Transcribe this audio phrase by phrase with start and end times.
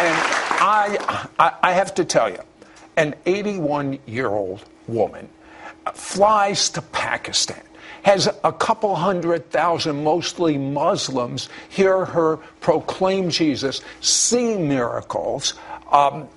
[0.00, 0.16] and
[0.60, 2.38] I, I, I have to tell you,
[2.96, 5.28] an 81 year old woman
[5.94, 7.62] flies to Pakistan,
[8.02, 15.54] has a couple hundred thousand, mostly Muslims, hear her proclaim Jesus, see miracles.
[15.90, 16.28] Um,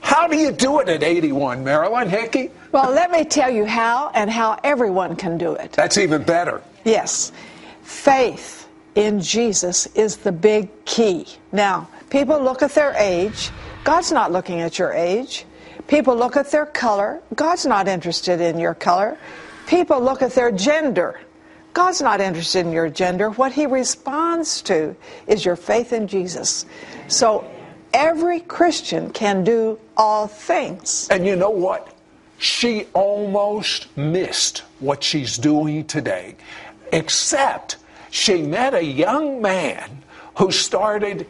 [0.00, 2.50] how do you do it at 81, Marilyn Hickey?
[2.72, 5.72] Well, let me tell you how and how everyone can do it.
[5.72, 6.62] That's even better.
[6.84, 7.32] Yes.
[7.82, 11.26] Faith in Jesus is the big key.
[11.52, 13.50] Now, people look at their age.
[13.82, 15.44] God's not looking at your age.
[15.88, 17.20] People look at their color.
[17.34, 19.18] God's not interested in your color.
[19.66, 21.20] People look at their gender.
[21.72, 23.30] God's not interested in your gender.
[23.30, 24.94] What he responds to
[25.26, 26.66] is your faith in Jesus.
[27.08, 27.50] So
[27.92, 31.08] every Christian can do all things.
[31.10, 31.92] And you know what?
[32.38, 36.36] She almost missed what she's doing today,
[36.92, 37.76] except
[38.12, 40.04] she met a young man
[40.38, 41.26] who started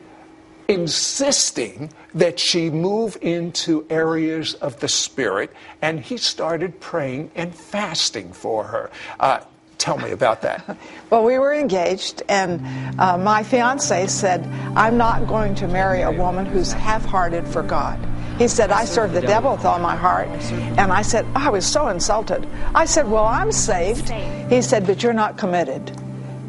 [0.69, 5.53] insisting that she move into areas of the Spirit,
[5.83, 8.91] and he started praying and fasting for her.
[9.21, 9.41] Uh,
[9.79, 10.77] tell me about that.
[11.11, 12.61] well, we were engaged, and
[13.01, 17.63] uh, my fiance said, I'm not going to marry a woman who's half hearted for
[17.63, 17.99] God.
[18.39, 20.27] He said, I serve the devil with all my heart.
[20.27, 22.49] And I said, I was so insulted.
[22.75, 24.09] I said, Well, I'm saved.
[24.51, 25.97] He said, But you're not committed.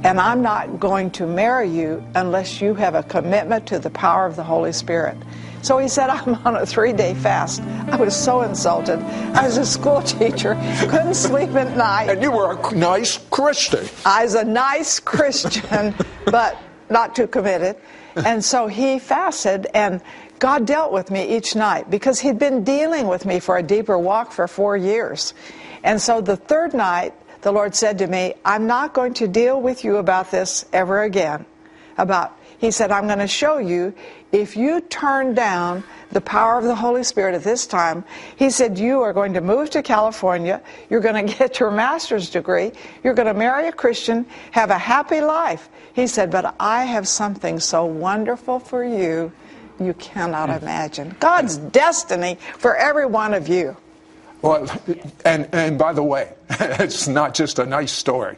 [0.06, 4.28] And I'm not going to marry you unless you have a commitment to the power
[4.28, 5.18] of the Holy Spirit.
[5.64, 7.64] So he said, I'm on a three day fast.
[7.64, 9.00] I was so insulted.
[9.00, 12.12] I was a school teacher, couldn't sleep at night.
[12.12, 13.84] And you were a nice Christian.
[14.06, 16.56] I was a nice Christian, but
[16.88, 17.76] not too committed.
[18.16, 20.04] And so he fasted, and
[20.38, 23.98] God dealt with me each night because he'd been dealing with me for a deeper
[23.98, 25.34] walk for four years.
[25.84, 27.16] And so the third night,
[27.46, 31.04] the Lord said to me, I'm not going to deal with you about this ever
[31.04, 31.46] again.
[31.96, 33.94] About, He said, I'm going to show you
[34.32, 38.04] if you turn down the power of the Holy Spirit at this time,
[38.36, 42.32] He said, you are going to move to California, you're going to get your master's
[42.32, 42.72] degree,
[43.04, 45.70] you're going to marry a Christian, have a happy life.
[45.94, 49.32] He said, but I have something so wonderful for you
[49.80, 50.64] you cannot hmm.
[50.64, 51.16] imagine.
[51.20, 53.78] God's destiny for every one of you.
[54.42, 54.70] Well,
[55.24, 58.38] and, and by the way, it's not just a nice story.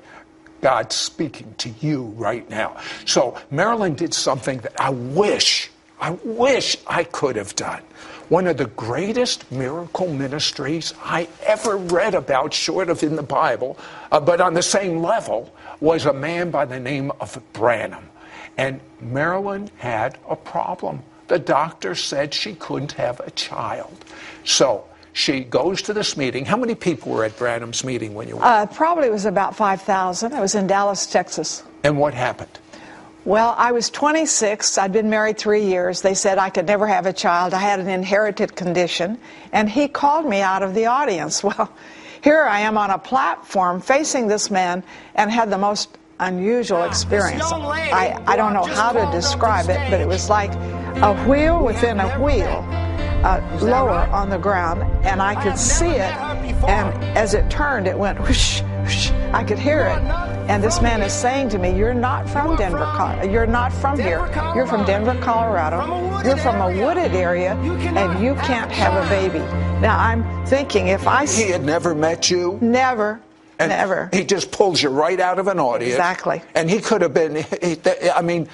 [0.61, 2.77] God's speaking to you right now.
[3.05, 5.69] So Marilyn did something that I wish,
[5.99, 7.81] I wish I could have done.
[8.29, 13.77] One of the greatest miracle ministries I ever read about, short of in the Bible,
[14.11, 18.09] uh, but on the same level, was a man by the name of Branham.
[18.57, 21.03] And Marilyn had a problem.
[21.27, 23.95] The doctor said she couldn't have a child.
[24.43, 24.85] So
[25.17, 26.45] she goes to this meeting.
[26.45, 28.45] How many people were at Branham's meeting when you went?
[28.45, 30.31] Uh, probably was about 5,000.
[30.31, 31.63] I was in Dallas, Texas.
[31.83, 32.59] And what happened?
[33.25, 34.77] Well, I was 26.
[34.77, 36.01] I'd been married three years.
[36.01, 37.55] They said I could never have a child.
[37.55, 39.17] I had an inherited condition.
[39.51, 41.43] And he called me out of the audience.
[41.47, 41.71] Well,
[42.21, 44.83] here I am on a platform facing this man
[45.15, 47.43] and had the most unusual experience.
[47.43, 50.53] I, I don't know how to describe it, but it was like
[51.01, 52.86] a wheel within a wheel
[53.27, 56.15] uh, lower on the ground, and I could see it.
[56.67, 59.11] And as it turned, it went whoosh, whoosh.
[59.33, 60.01] I could hear it.
[60.49, 62.87] And this man is saying to me, "You're not from Denver.
[63.29, 64.25] You're not from here.
[64.55, 66.21] You're from Denver, Colorado.
[66.23, 69.39] You're from a wooded area, and you can't have a baby."
[69.81, 73.19] Now I'm thinking, if I he had never met you, never.
[73.59, 74.09] And Never.
[74.13, 75.95] He just pulls you right out of an audience.
[75.95, 76.43] Exactly.
[76.53, 77.77] And he could have been, he,
[78.13, 78.47] I mean,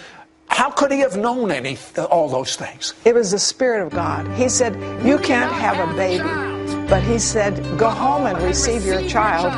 [0.53, 1.77] how could he have known any
[2.11, 2.93] all those things?
[3.05, 4.27] It was the Spirit of God.
[4.37, 6.87] He said, You can't have a baby.
[6.87, 9.51] But he said, Go home and receive your child.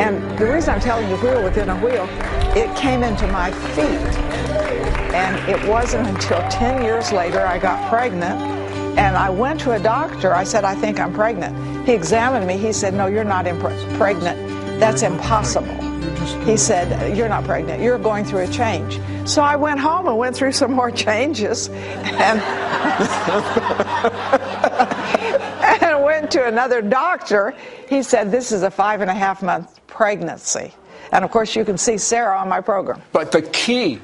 [0.00, 2.08] And the reason I'm telling you wheel within a wheel,
[2.56, 4.18] it came into my feet.
[5.14, 8.40] And it wasn't until 10 years later I got pregnant.
[8.98, 10.34] And I went to a doctor.
[10.34, 11.86] I said, I think I'm pregnant.
[11.86, 12.56] He examined me.
[12.56, 14.38] He said, No, you're not impre- pregnant.
[14.80, 15.87] That's impossible.
[16.44, 17.82] He said, You're not pregnant.
[17.82, 19.00] You're going through a change.
[19.28, 22.40] So I went home and went through some more changes and,
[25.82, 27.54] and went to another doctor.
[27.88, 30.72] He said, This is a five and a half month pregnancy.
[31.12, 33.02] And of course, you can see Sarah on my program.
[33.12, 34.00] But the key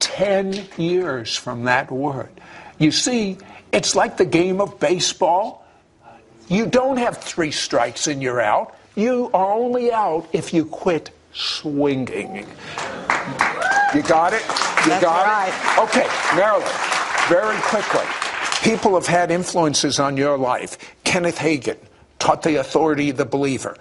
[0.00, 2.30] 10 years from that word.
[2.78, 3.38] You see,
[3.72, 5.66] it's like the game of baseball.
[6.48, 8.74] You don't have three strikes and you're out.
[8.96, 12.46] You are only out if you quit swinging.
[13.94, 14.42] You got it?
[14.42, 15.48] You That's got right.
[15.48, 15.82] it?
[15.84, 16.68] Okay, Marilyn,
[17.28, 18.06] very quickly.
[18.62, 20.76] People have had influences on your life.
[21.04, 21.78] Kenneth Hagin
[22.18, 23.76] taught the authority of the believer.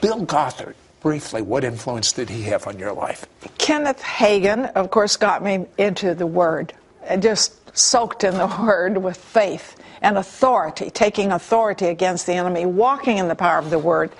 [0.00, 3.26] Bill Gothard, briefly, what influence did he have on your life?
[3.58, 6.72] Kenneth Hagin, of course, got me into the Word.
[7.04, 12.66] And just soaked in the Word with faith and authority, taking authority against the enemy,
[12.66, 14.10] walking in the power of the Word.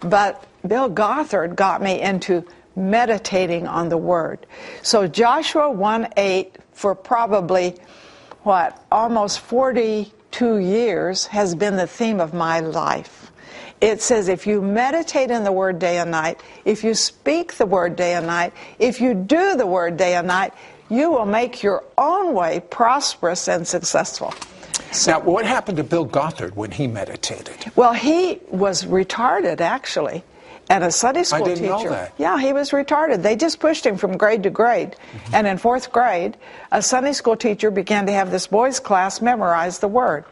[0.00, 2.44] But Bill Gothard got me into
[2.76, 4.46] meditating on the Word.
[4.82, 7.74] So Joshua 1 8, for probably,
[8.42, 13.32] what, almost 42 years, has been the theme of my life.
[13.80, 17.66] It says if you meditate in the Word day and night, if you speak the
[17.66, 20.52] Word day and night, if you do the Word day and night,
[20.88, 24.32] you will make your own way prosperous and successful.
[25.06, 27.72] Now, what happened to Bill Gothard when he meditated?
[27.76, 30.24] Well, he was retarded, actually,
[30.70, 31.90] and a Sunday school I didn't teacher.
[31.90, 32.14] Know that.
[32.18, 33.22] Yeah, he was retarded.
[33.22, 34.96] They just pushed him from grade to grade.
[35.12, 35.34] Mm-hmm.
[35.34, 36.36] And in fourth grade,
[36.72, 40.24] a Sunday school teacher began to have this boys' class memorize the Word.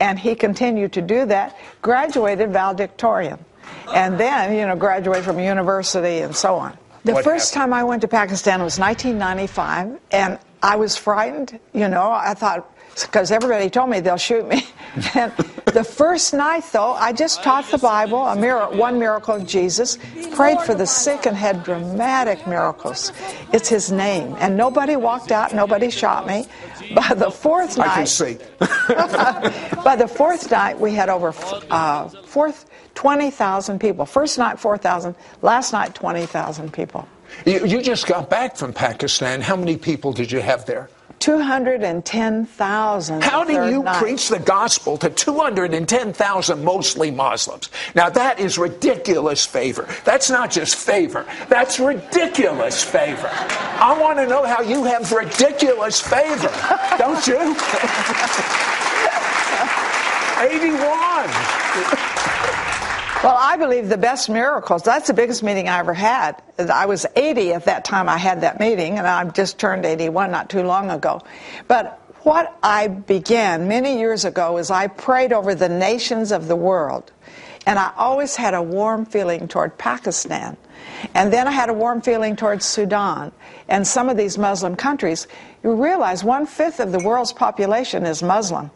[0.00, 3.44] And he continued to do that, graduated valedictorian,
[3.92, 6.78] and then, you know, graduated from university and so on.
[7.04, 7.72] The What first happened?
[7.72, 11.58] time I went to Pakistan was 1995, and I was frightened.
[11.72, 12.70] You know, I thought,
[13.06, 14.66] because everybody told me they'll shoot me.
[15.14, 15.32] and
[15.66, 19.98] the first night, though, I just taught the Bible, a mir- one miracle of Jesus,
[20.32, 23.12] prayed for the sick, and had dramatic miracles.
[23.52, 26.46] It's His name, and nobody walked out, nobody shot me.
[26.94, 28.38] By the fourth night, I can see.
[29.84, 31.34] by the fourth night, we had over
[31.70, 34.06] uh, fourth, 20,000 people.
[34.06, 35.14] First night, 4,000.
[35.42, 37.06] Last night, 20,000 people.
[37.44, 39.40] You, you just got back from Pakistan.
[39.40, 40.88] How many people did you have there?
[41.18, 43.22] 210,000.
[43.22, 44.02] How do you night.
[44.02, 47.70] preach the gospel to 210,000 mostly Muslims?
[47.94, 49.88] Now that is ridiculous favor.
[50.04, 51.26] That's not just favor.
[51.48, 53.30] That's ridiculous favor.
[53.32, 56.50] I want to know how you have ridiculous favor.
[56.98, 57.38] Don't you?
[60.38, 62.17] 81.
[63.24, 66.40] Well, I believe the best miracles, that's the biggest meeting I ever had.
[66.56, 70.30] I was 80 at that time I had that meeting, and I've just turned 81
[70.30, 71.22] not too long ago.
[71.66, 76.54] But what I began many years ago is I prayed over the nations of the
[76.54, 77.10] world.
[77.66, 80.56] And I always had a warm feeling toward Pakistan.
[81.12, 83.32] And then I had a warm feeling towards Sudan
[83.68, 85.26] and some of these Muslim countries.
[85.64, 88.70] You realize one fifth of the world's population is Muslim.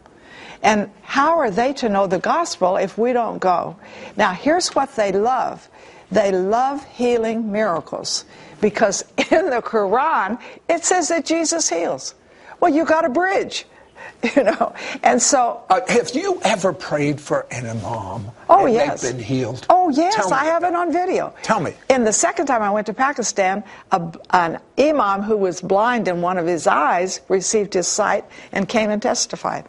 [0.63, 3.75] And how are they to know the gospel if we don't go?
[4.15, 5.69] Now, here's what they love
[6.11, 8.25] they love healing miracles
[8.61, 10.39] because in the Quran
[10.69, 12.15] it says that Jesus heals.
[12.59, 13.65] Well, you got a bridge,
[14.35, 14.73] you know.
[15.01, 18.31] And so, Uh, have you ever prayed for an imam?
[18.49, 19.01] oh, and yes.
[19.01, 19.65] They've been healed?
[19.69, 21.33] Oh, yes, I have it on video.
[21.41, 21.73] Tell me.
[21.89, 26.21] In the second time I went to Pakistan, a, an imam who was blind in
[26.21, 28.23] one of his eyes received his sight
[28.53, 29.65] and came and testified.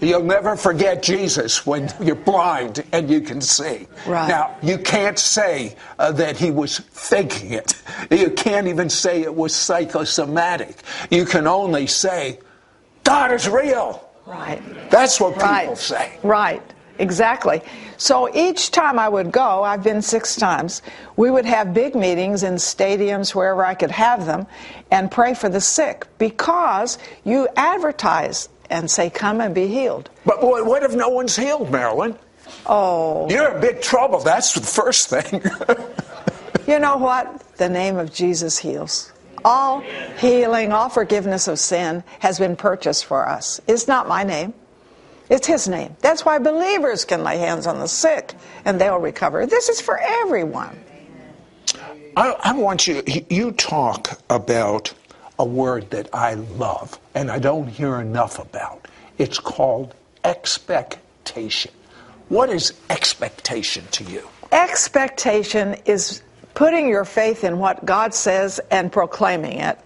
[0.00, 3.86] You'll never forget Jesus when you're blind and you can see.
[4.06, 4.28] Right.
[4.28, 7.74] Now, you can't say uh, that he was faking it.
[8.10, 10.76] You can't even say it was psychosomatic.
[11.10, 12.38] You can only say,
[13.04, 14.08] God is real.
[14.26, 14.62] Right.
[14.90, 15.76] That's what people Right.
[15.78, 16.12] say.
[16.22, 16.62] Right.
[16.98, 17.62] Exactly.
[17.96, 20.82] So each time I would go, I've been six times,
[21.16, 24.46] we would have big meetings in stadiums, wherever I could have them,
[24.90, 30.08] and pray for the sick because you advertise and say, come and be healed.
[30.24, 32.16] But what if no one's healed, Marilyn?
[32.66, 34.20] Oh, You're in big trouble.
[34.20, 35.42] That's the first thing.
[36.66, 37.42] you know what?
[37.56, 39.12] The name of Jesus heals.
[39.44, 39.80] All
[40.18, 43.60] healing, all forgiveness of sin has been purchased for us.
[43.66, 44.54] It's not my name.
[45.30, 45.96] It's his name.
[46.00, 49.46] That's why believers can lay hands on the sick and they'll recover.
[49.46, 50.78] This is for everyone.
[52.16, 54.92] I, I want you, you talk about
[55.40, 58.86] a word that I love and I don't hear enough about.
[59.16, 61.72] It's called expectation.
[62.28, 64.28] What is expectation to you?
[64.52, 69.78] Expectation is putting your faith in what God says and proclaiming it,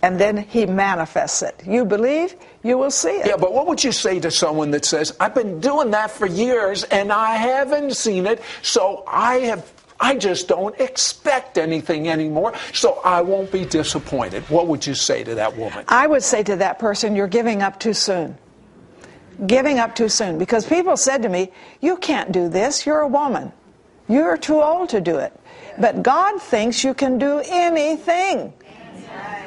[0.00, 1.60] and then He manifests it.
[1.66, 3.26] You believe, you will see it.
[3.26, 6.26] Yeah, but what would you say to someone that says, I've been doing that for
[6.26, 9.70] years and I haven't seen it, so I have
[10.04, 14.42] I just don't expect anything anymore, so I won't be disappointed.
[14.50, 15.82] What would you say to that woman?
[15.88, 18.36] I would say to that person, You're giving up too soon.
[19.46, 20.36] Giving up too soon.
[20.36, 22.84] Because people said to me, You can't do this.
[22.84, 23.50] You're a woman.
[24.06, 25.32] You're too old to do it.
[25.78, 28.52] But God thinks you can do anything.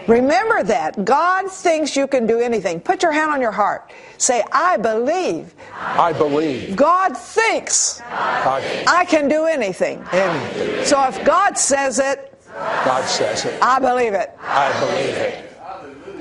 [0.08, 1.04] Remember that.
[1.04, 2.80] God thinks you can do anything.
[2.80, 3.92] Put your hand on your heart.
[4.18, 5.54] Say, I believe.
[5.74, 6.76] I believe.
[6.76, 10.04] God thinks God, I can do anything.
[10.12, 10.86] anything.
[10.86, 13.62] So if God says it, God says it.
[13.62, 14.32] I believe it.
[14.42, 15.44] I believe it.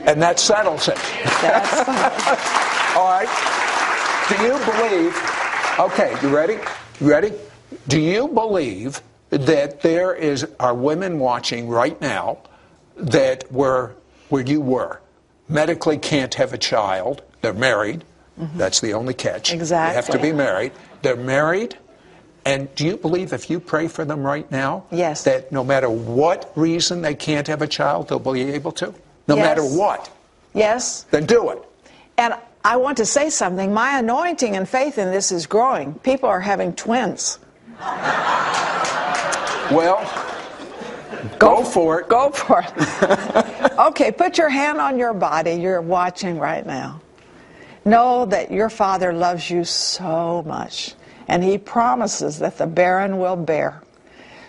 [0.07, 0.97] And that settles it.
[1.40, 1.88] That's
[2.97, 3.28] All right.
[4.28, 5.16] Do you believe?
[5.78, 6.59] Okay, you ready?
[7.00, 7.33] You ready?
[7.88, 9.00] Do you believe
[9.31, 12.38] that there is are women watching right now
[12.97, 13.95] that were
[14.29, 15.00] where you were,
[15.49, 17.23] medically can't have a child.
[17.43, 18.05] They're married.
[18.41, 18.59] Mm-hmm.
[18.59, 19.53] That's the only catch.
[19.53, 19.91] Exactly.
[19.91, 20.73] They have to be married.
[21.03, 21.76] They're married.
[22.45, 25.25] And do you believe if you pray for them right now, Yes.
[25.25, 28.95] that no matter what reason they can't have a child, they'll be able to?
[29.26, 29.45] No Yes.
[29.45, 30.09] matter what,
[30.55, 31.07] Yes.
[31.11, 31.62] then do it.
[32.19, 32.35] And
[32.65, 33.73] I want to say something.
[33.75, 35.95] My anointing and faith in this is growing.
[36.03, 37.38] People are having twins.
[39.71, 39.99] Well,
[41.38, 42.09] go for it.
[42.09, 43.73] Go for it.
[43.78, 45.52] okay, put your hand on your body.
[45.52, 47.00] You're watching right now.
[47.85, 50.95] Know that your Father loves you so much,
[51.28, 53.83] and He promises that the barren will bear.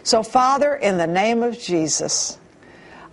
[0.04, 2.40] So, Father, in the name of Jesus,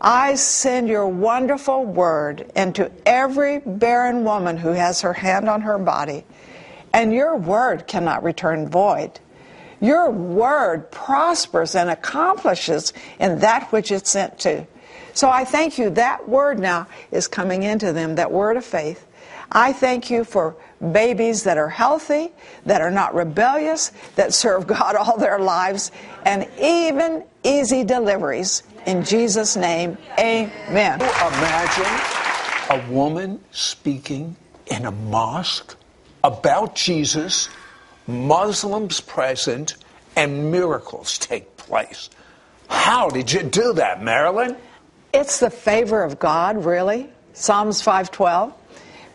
[0.00, 5.78] I send your wonderful word into every barren woman who has her hand on her
[5.78, 6.24] body,
[6.92, 9.18] and your word cannot return void.
[9.84, 14.66] Your word prospers and accomplishes in that which it's sent to.
[15.12, 19.06] So I thank you that word now is coming into them, that word of faith.
[19.52, 22.32] I thank you for babies that are healthy,
[22.64, 25.92] that are not rebellious, that serve God all their lives,
[26.24, 28.62] and even easy deliveries.
[28.86, 31.02] In Jesus' name, amen.
[31.02, 32.00] Imagine
[32.70, 34.34] a woman speaking
[34.66, 35.76] in a mosque
[36.24, 37.50] about Jesus,
[38.06, 39.76] Muslims present,
[40.16, 42.10] and miracles take place.
[42.68, 44.56] How did you do that, Marilyn?
[45.12, 47.08] It's the favor of God, really.
[47.32, 48.52] Psalms 512.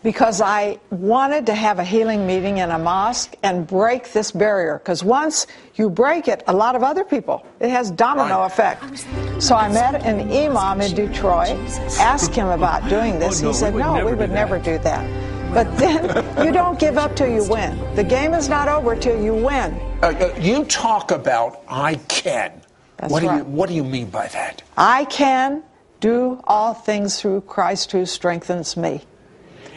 [0.01, 4.79] Because I wanted to have a healing meeting in a mosque and break this barrier.
[4.79, 9.05] Because once you break it, a lot of other people, it has domino effect.
[9.39, 11.57] So I met an imam in Detroit,
[11.99, 13.43] asked him about doing this.
[13.43, 15.28] Oh, he said, we No, we would that." never do that.
[15.53, 17.77] But then you don't give up till you win.
[17.95, 19.73] The game is not over till you win.
[20.01, 22.61] Uh, uh, you talk about I can.
[22.97, 23.45] That's what do you right.
[23.45, 24.61] What do you mean by that?
[24.77, 25.63] I can
[26.01, 29.01] do all things through Christ who strengthens me.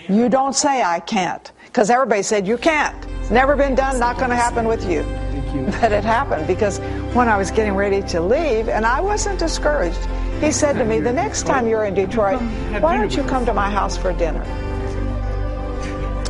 [0.09, 3.07] You don't say I can't, because everybody said you can't.
[3.21, 5.05] It's never been done, not going to happen with you.
[5.81, 6.79] But it happened because
[7.14, 9.99] when I was getting ready to leave, and I wasn't discouraged,
[10.41, 12.41] he said to me, The next time you're in Detroit,
[12.81, 14.43] why don't you come to my house for dinner?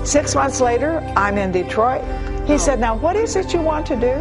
[0.04, 2.02] Six months later, I'm in Detroit.
[2.46, 4.12] He said, Now, what is it you want to do?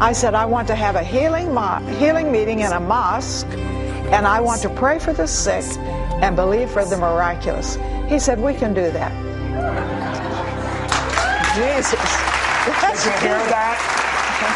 [0.00, 4.26] I said, I want to have a healing, mo- healing meeting in a mosque, and
[4.26, 5.64] I want to pray for the sick
[6.22, 7.76] and believe for the miraculous.
[8.08, 9.12] He said, We can do that.
[11.54, 12.00] Jesus.
[12.68, 13.98] Did you hear that?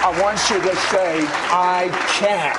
[0.04, 1.88] I want you to say, I
[2.18, 2.56] can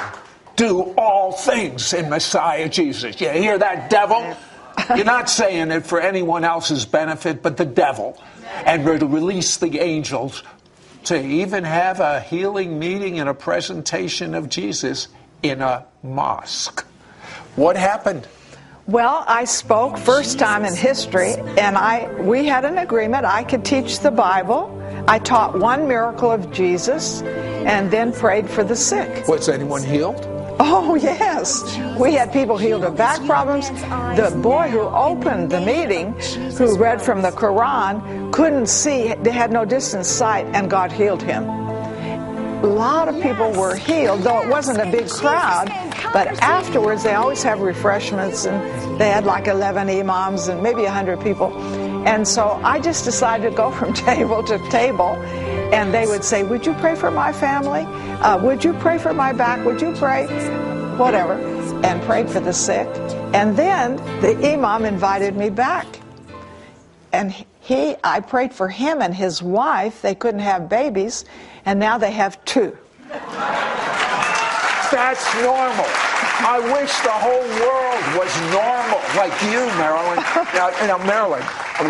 [0.56, 3.20] do all things in Messiah Jesus.
[3.20, 4.36] You hear that, devil?
[4.96, 8.22] You're not saying it for anyone else's benefit but the devil.
[8.66, 10.44] And we're to release the angels
[11.06, 15.08] to even have a healing meeting and a presentation of Jesus
[15.42, 16.86] in a mosque.
[17.56, 18.28] What happened?
[18.86, 23.26] Well, I spoke first time in history, and I we had an agreement.
[23.26, 24.82] I could teach the Bible.
[25.08, 29.26] I taught one miracle of Jesus, and then prayed for the sick.
[29.28, 30.33] Was anyone healed?
[30.66, 33.70] Oh yes, we had people healed of back problems.
[33.70, 36.14] The boy who opened the meeting,
[36.58, 41.22] who read from the Quran, couldn't see; they had no distance sight, and God healed
[41.22, 41.44] him.
[41.50, 45.68] A lot of people were healed, though it wasn't a big crowd.
[46.14, 51.20] But afterwards, they always have refreshments, and they had like 11 imams and maybe 100
[51.20, 51.52] people.
[52.08, 55.18] And so I just decided to go from table to table,
[55.74, 57.82] and they would say, Would you pray for my family?
[58.22, 59.66] Uh, would you pray for my back?
[59.66, 60.26] Would you pray?
[60.98, 61.34] Whatever.
[61.84, 62.88] And prayed for the sick.
[63.34, 65.88] And then the imam invited me back
[67.12, 71.26] and he i prayed for him and his wife they couldn't have babies
[71.66, 72.76] and now they have two
[74.94, 75.86] That's normal.
[76.46, 80.22] I wish the whole world was normal, like you, Marilyn.
[80.54, 81.42] Now, now, Marilyn,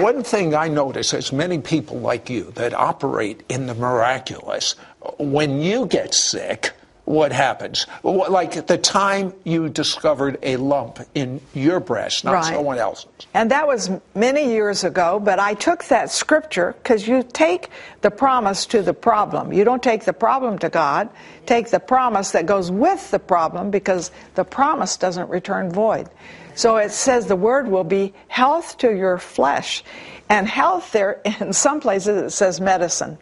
[0.01, 4.75] one thing I notice is many people like you that operate in the miraculous.
[5.19, 6.71] When you get sick,
[7.05, 7.85] what happens?
[8.03, 12.45] Like at the time you discovered a lump in your breast, not Right.
[12.45, 13.07] someone else's.
[13.33, 17.69] and that was many years ago but i took that scripture because you take
[18.01, 21.09] the promise to the problem you don't take the problem to god
[21.45, 26.07] take the promise that goes with the problem because the promise doesn't return void
[26.55, 29.83] so it says the word will be health to your flesh
[30.29, 33.17] and health there in some places it says medicine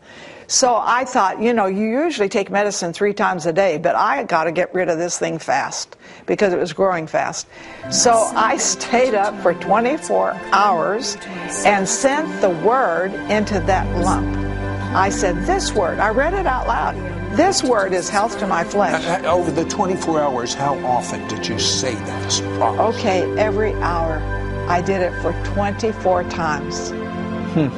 [0.51, 4.23] so I thought, you know, you usually take medicine three times a day, but I
[4.23, 5.95] got to get rid of this thing fast
[6.25, 7.47] because it was growing fast.
[7.89, 11.15] So I stayed up for 24 hours
[11.65, 14.27] and sent the word into that lump.
[14.93, 17.20] I said, This word, I read it out loud.
[17.35, 19.05] This word is health to my flesh.
[19.05, 22.97] Uh, uh, Over the 24 hours, how often did you say that promise?
[22.97, 24.17] Okay, every hour
[24.67, 26.89] I did it for 24 times.
[26.91, 27.69] Hmm.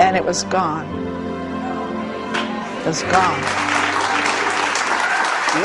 [0.00, 0.86] And it was gone.
[2.80, 3.40] It was gone.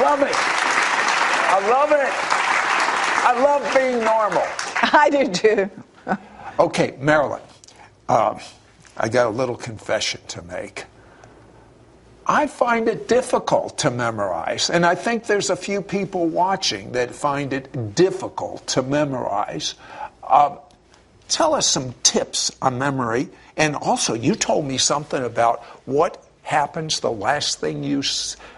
[0.01, 0.35] Love it.
[1.49, 2.13] I love it.
[3.25, 4.43] I love being normal.
[4.93, 5.69] I do too.
[6.59, 7.41] Okay, Marilyn,
[8.09, 8.39] um,
[8.97, 10.85] I got a little confession to make.
[12.29, 17.15] I find it difficult to memorize, and I think there's a few people watching that
[17.15, 19.75] find it difficult to memorize.
[20.27, 20.59] Um,
[21.29, 26.99] tell us some tips on memory, and also you told me something about what happens
[26.99, 28.03] the last thing you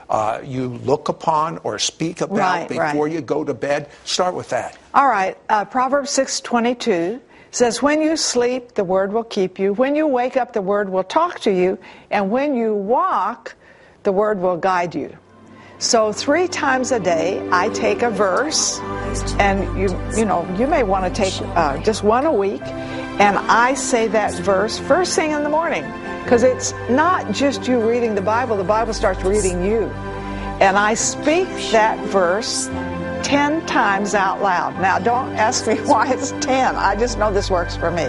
[0.09, 3.13] uh, you look upon or speak about Right, before right.
[3.13, 3.87] you go to bed.
[4.03, 4.77] Start with that.
[4.95, 7.19] All right, uh, Proverbs 6:22
[7.51, 9.73] says, "When you sleep, the word will keep you.
[9.73, 11.77] When you wake up, the word will talk to you,
[12.09, 13.55] and when you walk,
[14.03, 15.17] the word will guide you."
[15.79, 18.79] So three times a day, I take a verse,
[19.39, 19.87] and you
[20.17, 24.07] you know you may want to take uh, just one a week, and I say
[24.09, 25.85] that verse first thing in the morning,
[26.23, 29.83] because it's not just you reading the Bible; the Bible starts reading you,
[30.59, 32.69] and I speak that verse
[33.23, 34.79] 10 times out loud.
[34.81, 36.75] Now, don't ask me why it's 10.
[36.75, 38.05] I just know this works for me.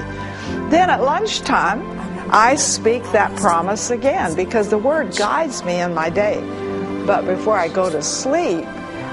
[0.70, 1.99] Then at lunchtime,
[2.32, 6.40] I speak that promise again because the word guides me in my day.
[7.04, 8.64] But before I go to sleep,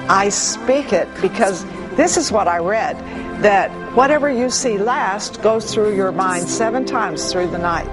[0.07, 2.95] I speak it because this is what I read
[3.41, 7.89] that whatever you see last goes through your mind seven times through the night.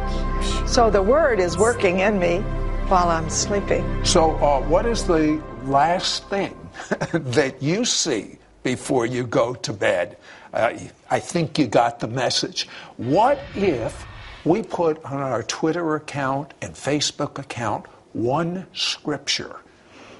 [0.68, 2.40] So the word is working in me
[2.88, 4.04] while I'm sleeping.
[4.04, 6.54] So, uh, what is the last thing
[7.12, 10.18] that you see before you go to bed?
[10.52, 10.74] Uh,
[11.10, 12.68] I think you got the message.
[12.98, 14.06] What if
[14.44, 19.56] we put on our Twitter account and Facebook account one scripture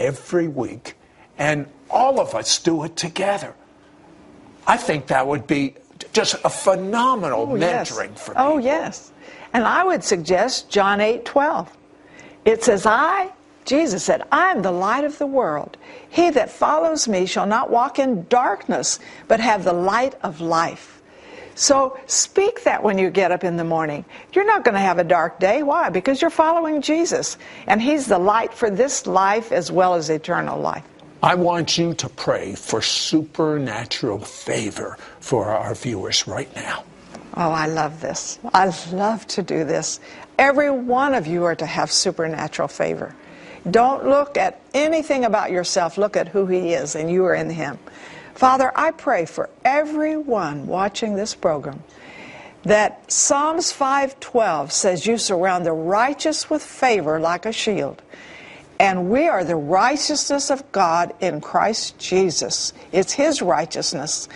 [0.01, 0.95] every week
[1.39, 3.55] and all of us do it together?
[4.67, 5.75] I think that would be
[6.13, 7.91] just a phenomenal Oh, yes.
[7.93, 8.53] mentoring for oh, people.
[8.53, 9.13] Oh, yes.
[9.53, 11.77] And I would suggest John 8 12.
[12.45, 13.31] It says, I,
[13.65, 15.77] Jesus said, I am the light of the world.
[16.09, 21.01] He that follows me shall not walk in darkness, but have the light of life.
[21.55, 24.05] So speak that when you get up in the morning.
[24.33, 25.63] You're not going to have a dark day.
[25.63, 25.89] Why?
[25.89, 27.37] Because you're following Jesus.
[27.67, 30.85] And He's the light for this life as well as eternal life.
[31.23, 36.85] I want you to pray for supernatural favor for our viewers right now.
[37.37, 38.39] Oh, I love this.
[38.53, 40.01] I love to do this.
[40.39, 43.15] Every one of you are to have supernatural favor.
[43.71, 45.97] Don't look at anything about yourself.
[45.97, 47.79] Look at who He is, and you are in Him.
[48.35, 51.83] Father, I pray for everyone watching this program
[52.65, 58.03] that Psalms 5:12 says you surround the righteous with favor like a shield.
[58.81, 62.73] And we are the righteousness of God in Christ Jesus.
[62.91, 64.29] It's His righteousness.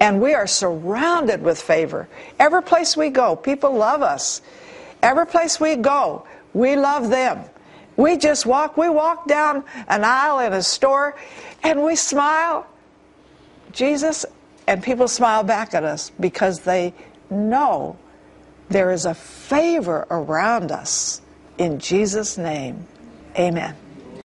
[0.00, 2.08] And we are surrounded with favor.
[2.38, 4.40] Every place we go, people love us.
[5.02, 7.44] Every place we go, we love them.
[7.96, 11.14] We just walk, we walk down an aisle in a store
[11.62, 12.66] and we smile,
[13.72, 14.24] Jesus,
[14.66, 16.94] and people smile back at us because they
[17.30, 17.96] know
[18.68, 21.20] there is a favor around us.
[21.58, 22.86] In Jesus' name,
[23.36, 23.76] amen.